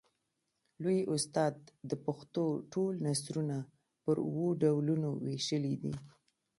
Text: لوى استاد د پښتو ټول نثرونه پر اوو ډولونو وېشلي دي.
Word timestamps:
لوى 0.81 0.99
استاد 1.15 1.53
د 1.89 1.91
پښتو 2.05 2.45
ټول 2.73 2.93
نثرونه 3.05 3.57
پر 4.03 4.17
اوو 4.27 4.47
ډولونو 4.61 5.09
وېشلي 5.25 5.75
دي. 5.83 5.93